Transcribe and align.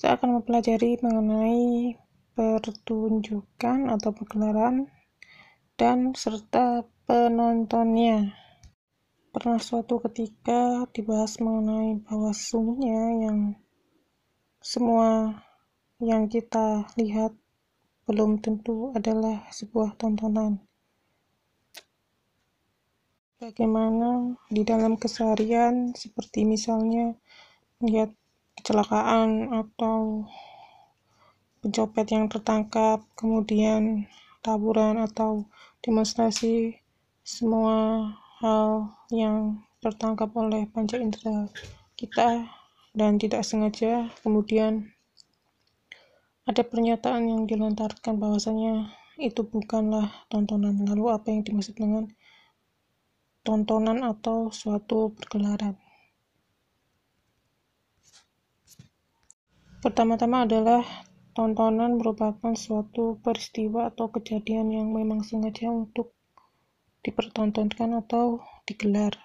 kita 0.00 0.16
akan 0.16 0.40
mempelajari 0.40 0.96
mengenai 1.04 1.92
pertunjukan 2.32 3.92
atau 3.92 4.16
pergelaran 4.16 4.88
dan 5.76 6.16
serta 6.16 6.88
penontonnya. 7.04 8.32
Pernah 9.28 9.60
suatu 9.60 10.00
ketika 10.00 10.88
dibahas 10.96 11.36
mengenai 11.44 12.00
bahwa 12.00 12.32
sungguhnya 12.32 13.28
yang 13.28 13.38
semua 14.64 15.36
yang 16.00 16.32
kita 16.32 16.88
lihat 16.96 17.36
belum 18.08 18.40
tentu 18.40 18.96
adalah 18.96 19.52
sebuah 19.52 20.00
tontonan. 20.00 20.64
Bagaimana 23.36 24.32
di 24.48 24.64
dalam 24.64 24.96
keseharian, 24.96 25.92
seperti 25.92 26.48
misalnya 26.48 27.20
melihat 27.84 28.16
kecelakaan 28.58 29.52
atau 29.54 30.24
pencopet 31.60 32.06
yang 32.10 32.26
tertangkap, 32.26 33.04
kemudian 33.14 34.08
taburan 34.40 34.96
atau 34.98 35.44
demonstrasi, 35.84 36.80
semua 37.20 38.08
hal 38.40 38.96
yang 39.12 39.60
tertangkap 39.84 40.32
oleh 40.34 40.64
panca 40.68 40.96
indera 40.96 41.48
kita 41.94 42.48
dan 42.96 43.20
tidak 43.20 43.46
sengaja 43.46 44.10
kemudian 44.24 44.90
ada 46.48 46.66
pernyataan 46.66 47.30
yang 47.30 47.42
dilontarkan 47.46 48.18
bahwasanya 48.18 48.90
itu 49.20 49.44
bukanlah 49.44 50.10
tontonan. 50.32 50.82
Lalu 50.82 51.04
apa 51.12 51.30
yang 51.30 51.44
dimaksud 51.44 51.76
dengan 51.76 52.08
tontonan 53.44 54.02
atau 54.02 54.50
suatu 54.50 55.12
pergelaran? 55.14 55.76
Pertama-tama 59.80 60.44
adalah 60.44 60.84
tontonan 61.32 61.96
merupakan 61.96 62.52
suatu 62.52 63.16
peristiwa 63.24 63.88
atau 63.88 64.12
kejadian 64.12 64.68
yang 64.68 64.92
memang 64.92 65.24
sengaja 65.24 65.72
untuk 65.72 66.12
dipertontonkan 67.00 67.96
atau 67.96 68.44
digelar. 68.68 69.16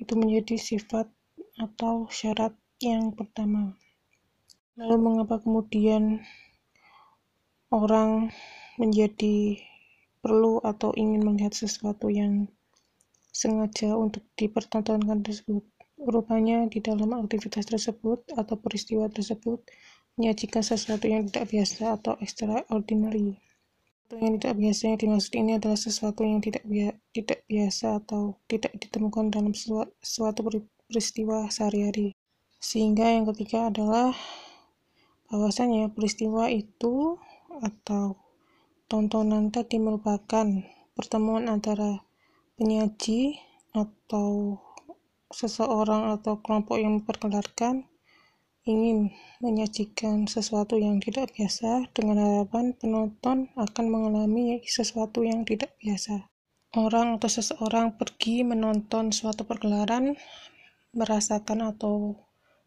Itu 0.00 0.16
menjadi 0.16 0.56
sifat 0.56 1.12
atau 1.60 2.08
syarat 2.08 2.56
yang 2.80 3.12
pertama. 3.12 3.76
Lalu 4.80 4.96
mengapa 4.96 5.36
kemudian 5.36 6.24
orang 7.68 8.32
menjadi 8.80 9.60
perlu 10.24 10.64
atau 10.64 10.96
ingin 10.96 11.28
melihat 11.28 11.52
sesuatu 11.52 12.08
yang 12.08 12.48
sengaja 13.36 14.00
untuk 14.00 14.24
dipertontonkan 14.40 15.20
tersebut? 15.20 15.60
Rupanya 16.00 16.64
di 16.64 16.80
dalam 16.80 17.12
aktivitas 17.12 17.68
tersebut 17.68 18.24
atau 18.32 18.56
peristiwa 18.56 19.04
tersebut 19.12 19.60
menyajikan 20.16 20.64
sesuatu 20.64 21.04
yang 21.04 21.28
tidak 21.28 21.52
biasa 21.52 22.00
atau 22.00 22.16
extraordinary. 22.24 23.36
Sesuatu 24.08 24.16
yang 24.16 24.34
tidak 24.40 24.54
biasa 24.56 24.80
yang 24.88 24.98
dimaksud 24.98 25.32
ini 25.36 25.52
adalah 25.60 25.78
sesuatu 25.78 26.20
yang 26.24 26.40
tidak, 26.40 26.64
tidak 27.12 27.40
biasa 27.46 28.00
atau 28.00 28.40
tidak 28.48 28.72
ditemukan 28.80 29.28
dalam 29.28 29.52
suatu 30.00 30.40
peristiwa 30.88 31.52
sehari-hari. 31.52 32.16
Sehingga 32.60 33.12
yang 33.12 33.28
ketiga 33.30 33.68
adalah 33.68 34.16
bahwasanya 35.30 35.92
peristiwa 35.94 36.50
itu 36.50 37.20
atau 37.60 38.18
tontonan 38.90 39.54
tadi 39.54 39.78
merupakan 39.78 40.48
pertemuan 40.98 41.46
antara 41.46 42.02
penyaji 42.58 43.38
atau 43.70 44.58
seseorang 45.30 46.18
atau 46.18 46.42
kelompok 46.42 46.76
yang 46.82 47.00
memperkenalkan 47.00 47.86
ingin 48.68 49.14
menyajikan 49.40 50.28
sesuatu 50.28 50.76
yang 50.76 51.00
tidak 51.00 51.32
biasa 51.32 51.88
dengan 51.96 52.20
harapan 52.20 52.76
penonton 52.76 53.48
akan 53.56 53.84
mengalami 53.88 54.60
sesuatu 54.68 55.24
yang 55.24 55.48
tidak 55.48 55.72
biasa. 55.80 56.28
Orang 56.76 57.18
atau 57.18 57.26
seseorang 57.26 57.98
pergi 57.98 58.46
menonton 58.46 59.10
suatu 59.10 59.42
pergelaran, 59.42 60.14
merasakan 60.94 61.74
atau 61.74 62.20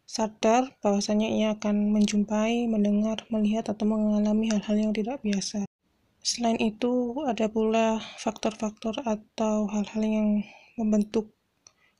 sadar 0.04 0.76
bahwasanya 0.84 1.28
ia 1.32 1.48
akan 1.56 1.92
menjumpai, 1.92 2.68
mendengar, 2.68 3.24
melihat, 3.32 3.72
atau 3.72 3.88
mengalami 3.88 4.52
hal-hal 4.52 4.76
yang 4.76 4.92
tidak 4.92 5.24
biasa. 5.24 5.64
Selain 6.20 6.60
itu, 6.60 7.16
ada 7.24 7.48
pula 7.48 8.00
faktor-faktor 8.20 9.00
atau 9.04 9.68
hal-hal 9.72 10.02
yang 10.04 10.28
membentuk 10.76 11.32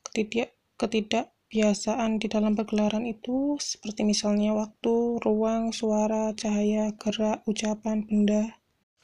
ketidak 0.09 0.54
ketidakbiasaan 0.75 2.19
di 2.19 2.27
dalam 2.27 2.53
pergelaran 2.55 3.07
itu 3.07 3.55
seperti 3.59 4.03
misalnya 4.03 4.55
waktu, 4.55 5.19
ruang, 5.23 5.71
suara, 5.71 6.31
cahaya, 6.35 6.91
gerak, 6.99 7.43
ucapan, 7.47 8.03
benda. 8.03 8.55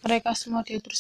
Mereka 0.04 0.36
semua 0.36 0.66
diatur 0.66 0.92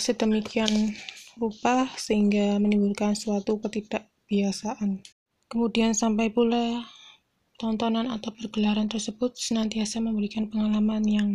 sedemikian 0.00 0.96
rupa 1.36 1.90
sehingga 2.00 2.56
menimbulkan 2.56 3.12
suatu 3.12 3.60
ketidakbiasaan. 3.60 5.04
Kemudian 5.50 5.92
sampai 5.92 6.32
pula 6.32 6.88
tontonan 7.60 8.10
atau 8.10 8.32
pergelaran 8.34 8.88
tersebut 8.88 9.36
senantiasa 9.36 10.00
memberikan 10.00 10.48
pengalaman 10.48 11.04
yang 11.04 11.30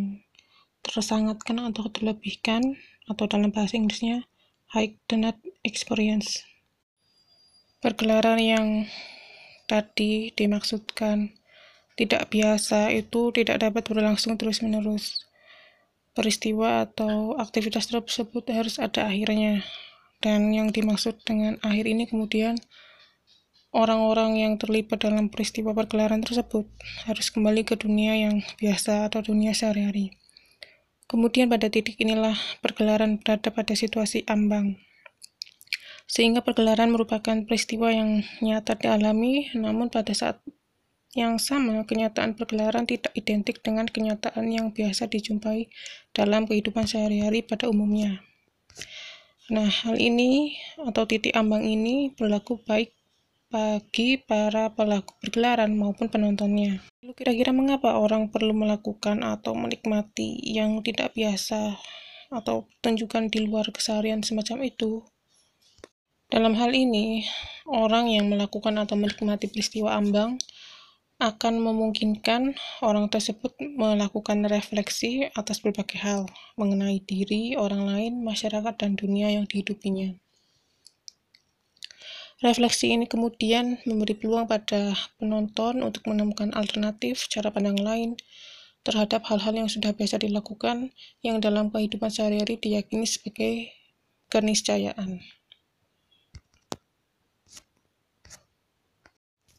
tersangatkan 0.82 1.62
atau 1.70 1.88
terlebihkan 1.92 2.80
atau 3.06 3.26
dalam 3.30 3.54
bahasa 3.54 3.78
Inggrisnya 3.78 4.26
heightened 4.74 5.38
experience. 5.62 6.44
Pergelaran 7.80 8.44
yang 8.44 8.68
tadi 9.64 10.36
dimaksudkan 10.36 11.32
tidak 11.96 12.28
biasa 12.28 12.92
itu 12.92 13.32
tidak 13.32 13.64
dapat 13.64 13.88
berlangsung 13.88 14.36
terus-menerus. 14.36 15.24
Peristiwa 16.12 16.84
atau 16.84 17.40
aktivitas 17.40 17.88
tersebut 17.88 18.44
harus 18.52 18.84
ada 18.84 19.08
akhirnya. 19.08 19.64
Dan 20.20 20.52
yang 20.52 20.76
dimaksud 20.76 21.24
dengan 21.24 21.56
akhir 21.64 21.88
ini 21.88 22.04
kemudian 22.04 22.60
orang-orang 23.72 24.44
yang 24.44 24.54
terlibat 24.60 25.00
dalam 25.00 25.32
peristiwa 25.32 25.72
pergelaran 25.72 26.20
tersebut 26.20 26.68
harus 27.08 27.32
kembali 27.32 27.64
ke 27.64 27.80
dunia 27.80 28.12
yang 28.28 28.44
biasa 28.60 29.08
atau 29.08 29.24
dunia 29.24 29.56
sehari-hari. 29.56 30.20
Kemudian 31.08 31.48
pada 31.48 31.72
titik 31.72 31.96
inilah 31.96 32.36
pergelaran 32.60 33.24
berada 33.24 33.56
pada 33.56 33.72
situasi 33.72 34.28
ambang 34.28 34.76
sehingga 36.10 36.42
pergelaran 36.42 36.90
merupakan 36.90 37.38
peristiwa 37.46 37.94
yang 37.94 38.26
nyata 38.42 38.74
dialami, 38.74 39.54
namun 39.54 39.94
pada 39.94 40.10
saat 40.18 40.42
yang 41.14 41.38
sama, 41.38 41.86
kenyataan 41.86 42.34
pergelaran 42.34 42.90
tidak 42.90 43.14
identik 43.14 43.62
dengan 43.62 43.86
kenyataan 43.86 44.50
yang 44.50 44.74
biasa 44.74 45.06
dijumpai 45.06 45.70
dalam 46.14 46.50
kehidupan 46.50 46.90
sehari-hari 46.90 47.46
pada 47.46 47.70
umumnya. 47.70 48.26
Nah, 49.50 49.70
hal 49.70 49.98
ini 49.98 50.58
atau 50.78 51.10
titik 51.10 51.34
ambang 51.34 51.66
ini 51.66 52.14
berlaku 52.14 52.62
baik 52.62 52.94
bagi 53.50 54.22
para 54.22 54.70
pelaku 54.70 55.18
pergelaran 55.18 55.74
maupun 55.74 56.06
penontonnya. 56.14 56.86
Lalu 57.02 57.14
kira-kira 57.18 57.50
mengapa 57.50 57.98
orang 57.98 58.30
perlu 58.30 58.54
melakukan 58.54 59.26
atau 59.26 59.58
menikmati 59.58 60.38
yang 60.46 60.86
tidak 60.86 61.18
biasa 61.18 61.82
atau 62.30 62.70
pertunjukan 62.70 63.34
di 63.34 63.50
luar 63.50 63.74
keseharian 63.74 64.22
semacam 64.22 64.70
itu? 64.70 65.02
Dalam 66.30 66.54
hal 66.54 66.78
ini, 66.78 67.26
orang 67.66 68.06
yang 68.14 68.30
melakukan 68.30 68.78
atau 68.78 68.94
menikmati 68.94 69.50
peristiwa 69.50 69.98
ambang 69.98 70.38
akan 71.18 71.58
memungkinkan 71.58 72.54
orang 72.86 73.10
tersebut 73.10 73.58
melakukan 73.58 74.46
refleksi 74.46 75.26
atas 75.34 75.58
berbagai 75.58 75.98
hal 75.98 76.30
mengenai 76.54 77.02
diri, 77.02 77.58
orang 77.58 77.90
lain, 77.90 78.14
masyarakat, 78.22 78.78
dan 78.78 78.94
dunia 78.94 79.34
yang 79.34 79.50
dihidupinya. 79.50 80.14
Refleksi 82.46 82.94
ini 82.94 83.10
kemudian 83.10 83.82
memberi 83.90 84.14
peluang 84.14 84.46
pada 84.46 84.94
penonton 85.18 85.82
untuk 85.82 86.06
menemukan 86.06 86.54
alternatif 86.54 87.26
cara 87.26 87.50
pandang 87.50 87.82
lain 87.82 88.22
terhadap 88.86 89.26
hal-hal 89.34 89.66
yang 89.66 89.68
sudah 89.68 89.98
biasa 89.98 90.22
dilakukan 90.22 90.94
yang 91.26 91.42
dalam 91.42 91.74
kehidupan 91.74 92.14
sehari-hari 92.14 92.62
diyakini 92.62 93.10
sebagai 93.10 93.74
keniscayaan. 94.30 95.39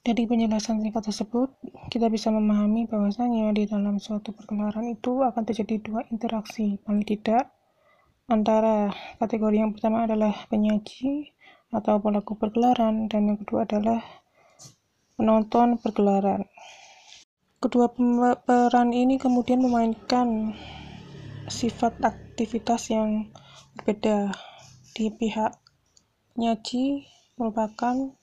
Dari 0.00 0.24
penjelasan 0.24 0.80
singkat 0.80 1.12
tersebut, 1.12 1.60
kita 1.92 2.08
bisa 2.08 2.32
memahami 2.32 2.88
bahwasanya 2.88 3.52
di 3.52 3.68
dalam 3.68 4.00
suatu 4.00 4.32
pergelaran 4.32 4.88
itu 4.88 5.20
akan 5.20 5.44
terjadi 5.44 5.76
dua 5.76 6.00
interaksi, 6.08 6.80
paling 6.80 7.04
tidak 7.04 7.52
antara 8.30 8.88
kategori 9.20 9.60
yang 9.60 9.76
pertama 9.76 10.08
adalah 10.08 10.32
penyaji 10.48 11.36
atau 11.68 12.00
pelaku 12.00 12.32
pergelaran 12.32 13.12
dan 13.12 13.28
yang 13.28 13.38
kedua 13.44 13.68
adalah 13.68 14.00
penonton 15.20 15.76
pergelaran. 15.76 16.48
Kedua 17.60 17.92
peran 18.40 18.96
ini 18.96 19.20
kemudian 19.20 19.60
memainkan 19.60 20.56
sifat 21.44 22.00
aktivitas 22.00 22.88
yang 22.88 23.28
berbeda. 23.76 24.32
Di 24.96 25.12
pihak 25.12 25.60
penyaji 26.32 27.04
merupakan 27.36 28.16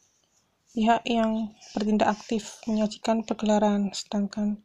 pihak 0.77 1.01
yang 1.09 1.57
bertindak 1.73 2.13
aktif 2.13 2.61
menyajikan 2.69 3.25
pergelaran, 3.25 3.89
sedangkan 3.97 4.61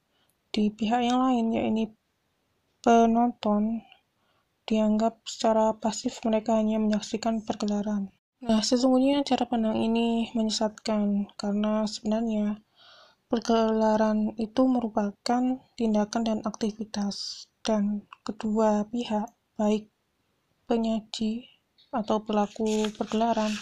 di 0.52 0.68
pihak 0.68 1.00
yang 1.00 1.24
lain, 1.24 1.56
yaitu 1.56 1.96
penonton, 2.84 3.80
dianggap 4.68 5.24
secara 5.24 5.72
pasif 5.72 6.20
mereka 6.28 6.60
hanya 6.60 6.76
menyaksikan 6.76 7.40
pergelaran. 7.40 8.12
Nah, 8.44 8.60
sesungguhnya 8.60 9.24
cara 9.24 9.48
pandang 9.48 9.80
ini 9.80 10.28
menyesatkan 10.36 11.32
karena 11.40 11.88
sebenarnya 11.88 12.60
pergelaran 13.32 14.36
itu 14.36 14.68
merupakan 14.68 15.64
tindakan 15.80 16.22
dan 16.28 16.38
aktivitas 16.44 17.48
dan 17.64 18.04
kedua 18.20 18.84
pihak, 18.92 19.32
baik 19.56 19.88
penyaji 20.68 21.48
atau 21.88 22.20
pelaku 22.20 22.92
pergelaran 23.00 23.56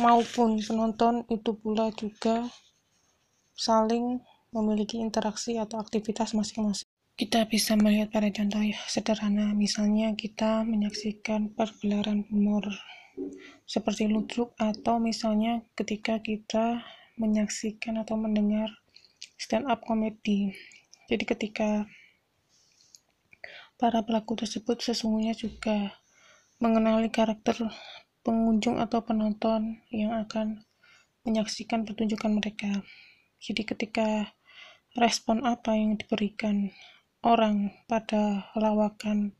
maupun 0.00 0.60
penonton 0.62 1.26
itu 1.28 1.52
pula 1.58 1.92
juga 1.92 2.48
saling 3.52 4.22
memiliki 4.52 5.00
interaksi 5.00 5.56
atau 5.56 5.80
aktivitas 5.80 6.32
masing-masing. 6.32 6.88
Kita 7.12 7.44
bisa 7.44 7.76
melihat 7.76 8.08
pada 8.08 8.32
contoh 8.32 8.64
sederhana, 8.88 9.52
misalnya 9.52 10.16
kita 10.16 10.64
menyaksikan 10.64 11.52
pergelaran 11.52 12.24
humor 12.32 12.64
seperti 13.68 14.08
ludruk 14.08 14.56
atau 14.56 14.96
misalnya 14.96 15.60
ketika 15.76 16.20
kita 16.24 16.80
menyaksikan 17.20 18.00
atau 18.00 18.16
mendengar 18.16 18.72
stand 19.36 19.68
up 19.68 19.84
comedy. 19.84 20.56
Jadi 21.12 21.24
ketika 21.28 21.84
para 23.76 24.00
pelaku 24.00 24.38
tersebut 24.38 24.80
sesungguhnya 24.80 25.36
juga 25.36 25.92
mengenali 26.62 27.12
karakter 27.12 27.58
pengunjung 28.22 28.78
atau 28.78 29.02
penonton 29.02 29.82
yang 29.90 30.14
akan 30.14 30.66
menyaksikan 31.26 31.86
pertunjukan 31.86 32.34
mereka. 32.34 32.82
Jadi 33.42 33.62
ketika 33.66 34.34
respon 34.98 35.42
apa 35.42 35.74
yang 35.74 35.98
diberikan 35.98 36.70
orang 37.22 37.70
pada 37.86 38.50
lawakan 38.58 39.34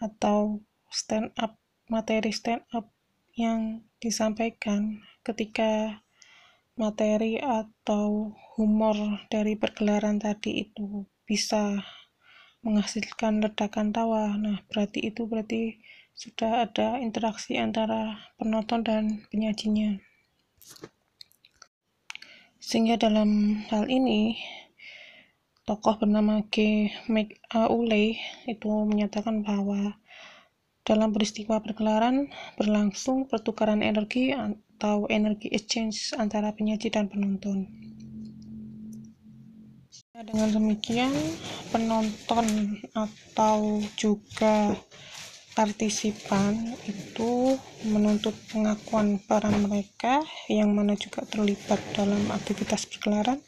atau 0.00 0.64
stand 0.88 1.32
up 1.36 1.60
materi 1.88 2.32
stand 2.32 2.64
up 2.72 2.88
yang 3.36 3.84
disampaikan 4.00 5.04
ketika 5.20 6.00
materi 6.80 7.36
atau 7.36 8.32
humor 8.56 8.96
dari 9.28 9.54
pergelaran 9.54 10.16
tadi 10.16 10.64
itu 10.64 11.04
bisa 11.28 11.84
menghasilkan 12.64 13.40
ledakan 13.44 13.92
tawa. 13.92 14.36
Nah, 14.36 14.64
berarti 14.68 15.12
itu 15.12 15.28
berarti 15.28 15.80
sudah 16.20 16.68
ada 16.68 17.00
interaksi 17.00 17.56
antara 17.56 18.20
penonton 18.36 18.84
dan 18.84 19.24
penyajinya. 19.32 19.96
Sehingga 22.60 23.00
dalam 23.00 23.56
hal 23.72 23.88
ini, 23.88 24.36
tokoh 25.64 25.96
bernama 25.96 26.44
G. 26.52 26.92
McAuley 27.08 28.20
itu 28.44 28.68
menyatakan 28.84 29.40
bahwa 29.40 29.96
dalam 30.84 31.08
peristiwa 31.16 31.56
pergelaran 31.64 32.28
berlangsung 32.60 33.24
pertukaran 33.24 33.80
energi 33.80 34.36
atau 34.36 35.08
energi 35.08 35.48
exchange 35.48 36.12
antara 36.20 36.52
penyaji 36.52 36.92
dan 36.92 37.08
penonton. 37.08 37.64
Dengan 40.20 40.52
demikian, 40.52 41.16
penonton 41.72 42.76
atau 42.92 43.80
juga 43.96 44.76
partisipan 45.60 46.72
itu 46.88 47.52
menuntut 47.84 48.32
pengakuan 48.48 49.20
peran 49.20 49.68
mereka 49.68 50.24
yang 50.48 50.72
mana 50.72 50.96
juga 50.96 51.20
terlibat 51.28 51.76
dalam 51.92 52.32
aktivitas 52.32 52.88
pergelaran 52.88 53.44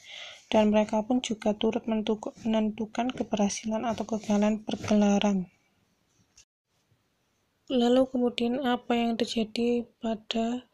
dan 0.53 0.69
mereka 0.69 1.01
pun 1.01 1.25
juga 1.25 1.57
turut 1.57 1.89
menentukan 1.89 3.09
keberhasilan 3.17 3.89
atau 3.89 4.05
kegagalan 4.05 4.61
pergelaran. 4.61 5.49
Lalu 7.73 8.05
kemudian 8.13 8.61
apa 8.61 8.93
yang 8.93 9.17
terjadi 9.17 9.89
pada 9.97 10.69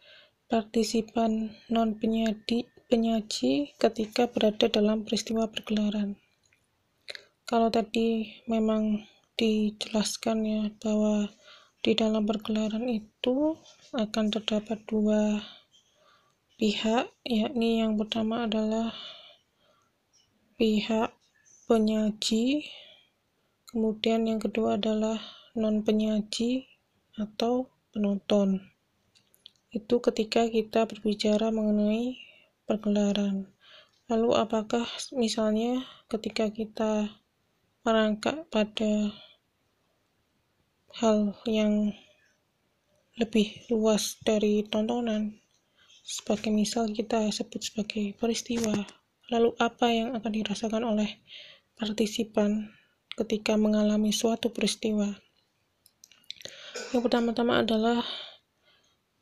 partisipan 0.51 1.55
non 1.71 1.95
penyaji, 1.95 2.67
penyaji 2.91 3.79
ketika 3.79 4.27
berada 4.27 4.67
dalam 4.67 5.07
peristiwa 5.07 5.47
pergelaran? 5.47 6.19
Kalau 7.47 7.71
tadi 7.71 8.43
memang 8.51 9.07
dijelaskan 9.39 10.39
ya 10.43 10.63
bahwa 10.83 11.31
di 11.81 11.95
dalam 11.95 12.27
pergelaran 12.27 12.91
itu 12.91 13.55
akan 13.95 14.35
terdapat 14.35 14.83
dua 14.91 15.39
pihak 16.59 17.07
yakni 17.23 17.81
yang 17.81 17.95
pertama 17.95 18.51
adalah 18.51 18.91
pihak 20.59 21.15
penyaji 21.71 22.67
kemudian 23.71 24.27
yang 24.27 24.43
kedua 24.43 24.75
adalah 24.75 25.23
non 25.55 25.87
penyaji 25.87 26.67
atau 27.19 27.67
penonton. 27.91 28.63
Itu 29.75 30.01
ketika 30.01 30.47
kita 30.47 30.87
berbicara 30.87 31.51
mengenai 31.51 32.17
pergelaran. 32.65 33.51
Lalu 34.09 34.31
apakah 34.39 34.89
misalnya 35.13 35.85
ketika 36.09 36.49
kita 36.49 37.13
merangkak 37.85 38.49
pada 38.49 39.13
hal 40.97 41.37
yang 41.45 41.93
lebih 43.19 43.69
luas 43.69 44.17
dari 44.25 44.65
tontonan. 44.65 45.37
Sebagai 46.07 46.49
misal 46.49 46.89
kita 46.95 47.29
sebut 47.29 47.61
sebagai 47.61 48.17
peristiwa. 48.17 48.73
Lalu 49.29 49.53
apa 49.61 49.93
yang 49.93 50.17
akan 50.17 50.33
dirasakan 50.33 50.89
oleh 50.89 51.21
partisipan 51.77 52.73
ketika 53.13 53.61
mengalami 53.61 54.15
suatu 54.15 54.49
peristiwa? 54.49 55.13
Yang 56.95 57.03
pertama-tama 57.05 57.61
adalah 57.61 58.01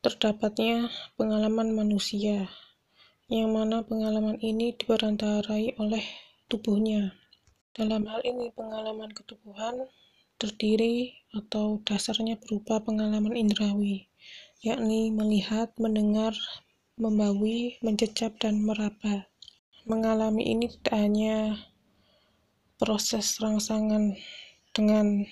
terdapatnya 0.04 0.86
pengalaman 1.18 1.74
manusia 1.74 2.46
yang 3.26 3.50
mana 3.50 3.82
pengalaman 3.82 4.38
ini 4.38 4.70
diperantarai 4.78 5.74
oleh 5.82 6.04
tubuhnya. 6.46 7.10
Dalam 7.74 8.06
hal 8.06 8.22
ini 8.22 8.54
pengalaman 8.54 9.10
ketubuhan 9.10 9.82
terdiri 10.36 11.16
atau 11.32 11.80
dasarnya 11.84 12.36
berupa 12.40 12.80
pengalaman 12.80 13.36
indrawi, 13.36 14.08
yakni 14.60 15.12
melihat, 15.12 15.72
mendengar, 15.80 16.32
membawi, 16.96 17.76
mencecap, 17.84 18.36
dan 18.40 18.60
meraba. 18.60 19.28
Mengalami 19.84 20.44
ini 20.44 20.72
tidak 20.72 20.96
hanya 20.96 21.37
proses 22.76 23.40
rangsangan 23.40 24.16
dengan 24.76 25.25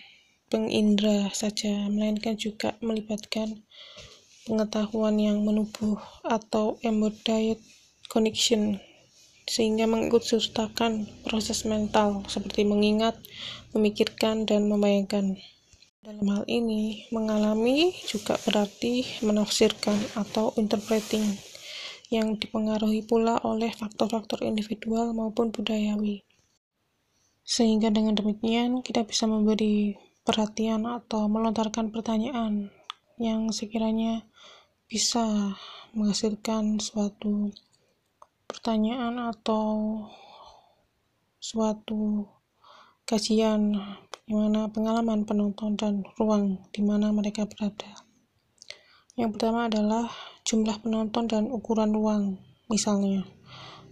pengindra 0.48 1.28
saja, 1.32 1.88
melainkan 1.92 2.36
juga 2.36 2.76
melibatkan 2.80 3.64
pengetahuan 4.44 5.16
yang 5.16 5.40
menubuh 5.40 5.96
atau 6.24 6.76
embodied 6.84 7.60
connection 8.12 8.80
sehingga 9.44 9.84
mengikut 9.84 10.24
sertakan 10.24 11.04
proses 11.24 11.68
mental 11.68 12.24
seperti 12.26 12.64
mengingat, 12.64 13.16
memikirkan, 13.76 14.48
dan 14.48 14.68
membayangkan. 14.68 15.36
Dalam 16.04 16.26
hal 16.28 16.44
ini, 16.48 17.08
mengalami 17.12 17.96
juga 18.04 18.36
berarti 18.44 19.24
menafsirkan 19.24 19.96
atau 20.20 20.52
interpreting 20.60 21.24
yang 22.12 22.36
dipengaruhi 22.36 23.00
pula 23.04 23.40
oleh 23.40 23.72
faktor-faktor 23.72 24.44
individual 24.44 25.16
maupun 25.16 25.48
budayawi. 25.48 26.20
Sehingga 27.44 27.88
dengan 27.88 28.16
demikian 28.16 28.84
kita 28.84 29.04
bisa 29.04 29.24
memberi 29.24 29.96
perhatian 30.24 30.88
atau 30.88 31.28
melontarkan 31.28 31.92
pertanyaan 31.92 32.72
yang 33.20 33.48
sekiranya 33.52 34.24
bisa 34.88 35.56
menghasilkan 35.92 36.80
suatu 36.80 37.52
pertanyaan 38.44 39.32
atau 39.32 40.00
suatu 41.40 42.28
kajian 43.04 43.76
di 44.24 44.32
mana 44.32 44.72
pengalaman 44.72 45.28
penonton 45.28 45.76
dan 45.76 46.00
ruang 46.16 46.64
di 46.72 46.80
mana 46.80 47.12
mereka 47.12 47.44
berada. 47.44 48.00
Yang 49.14 49.36
pertama 49.36 49.68
adalah 49.68 50.08
jumlah 50.48 50.80
penonton 50.80 51.28
dan 51.28 51.46
ukuran 51.52 51.92
ruang. 51.92 52.40
Misalnya, 52.66 53.28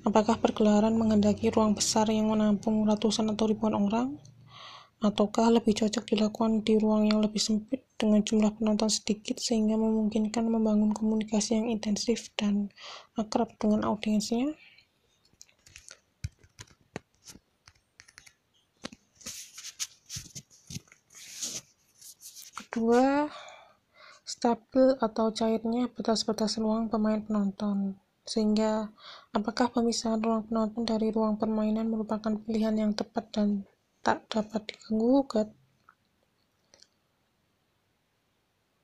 apakah 0.02 0.40
pergelaran 0.40 0.96
menghendaki 0.96 1.52
ruang 1.52 1.76
besar 1.76 2.08
yang 2.08 2.32
menampung 2.32 2.88
ratusan 2.88 3.30
atau 3.30 3.46
ribuan 3.46 3.76
orang? 3.76 4.16
Ataukah 5.02 5.50
lebih 5.50 5.74
cocok 5.74 6.14
dilakukan 6.14 6.62
di 6.62 6.78
ruang 6.78 7.10
yang 7.10 7.18
lebih 7.18 7.42
sempit 7.42 7.82
dengan 7.98 8.22
jumlah 8.22 8.54
penonton 8.54 8.86
sedikit 8.86 9.34
sehingga 9.42 9.74
memungkinkan 9.74 10.46
membangun 10.46 10.94
komunikasi 10.94 11.58
yang 11.58 11.66
intensif 11.74 12.30
dan 12.38 12.70
akrab 13.18 13.50
dengan 13.58 13.82
audiensnya? 13.82 14.54
Kedua, 22.70 23.26
stabil 24.22 24.86
atau 25.02 25.34
cairnya 25.34 25.90
batas-batas 25.90 26.62
ruang 26.62 26.86
pemain 26.86 27.18
penonton. 27.18 27.98
Sehingga, 28.22 28.94
apakah 29.34 29.66
pemisahan 29.74 30.22
ruang 30.22 30.46
penonton 30.46 30.86
dari 30.86 31.10
ruang 31.10 31.42
permainan 31.42 31.90
merupakan 31.90 32.38
pilihan 32.46 32.78
yang 32.78 32.94
tepat 32.94 33.34
dan 33.34 33.66
tak 34.02 34.26
dapat 34.26 34.66
diganggu-gugat? 34.66 35.48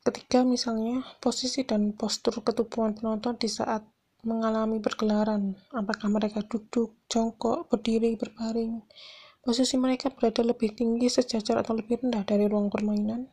Ketiga, 0.07 0.41
misalnya, 0.47 1.05
posisi 1.21 1.67
dan 1.69 1.93
postur 1.93 2.41
ketubuhan 2.41 2.97
penonton 2.97 3.37
di 3.37 3.51
saat 3.51 3.85
mengalami 4.25 4.81
pergelaran. 4.81 5.59
Apakah 5.75 6.09
mereka 6.09 6.41
duduk, 6.47 6.97
jongkok, 7.11 7.69
berdiri, 7.69 8.17
berbaring? 8.17 8.81
Posisi 9.45 9.77
mereka 9.77 10.09
berada 10.09 10.41
lebih 10.41 10.73
tinggi, 10.73 11.13
sejajar, 11.13 11.61
atau 11.61 11.77
lebih 11.77 12.01
rendah 12.01 12.25
dari 12.25 12.49
ruang 12.49 12.73
permainan? 12.73 13.29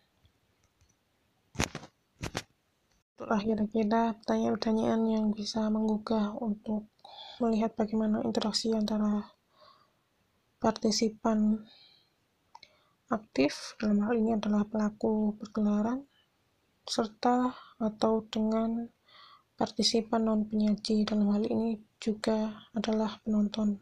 Itulah 3.15 3.39
kira-kira 3.39 4.01
pertanyaan-pertanyaan 4.19 5.01
yang 5.07 5.25
bisa 5.31 5.71
menggugah 5.71 6.35
untuk 6.43 6.91
melihat 7.39 7.71
bagaimana 7.73 8.19
interaksi 8.21 8.75
antara 8.75 9.31
partisipan 10.65 11.61
aktif, 13.13 13.77
dalam 13.77 14.01
hal 14.01 14.17
ini 14.17 14.33
adalah 14.33 14.65
pelaku 14.65 15.37
pergelaran, 15.37 16.01
serta 16.89 17.53
atau 17.77 18.25
dengan 18.33 18.89
partisipan 19.53 20.25
non-penyaji 20.25 21.05
dalam 21.05 21.37
hal 21.37 21.45
ini 21.45 21.77
juga 22.01 22.65
adalah 22.73 23.21
penonton. 23.21 23.77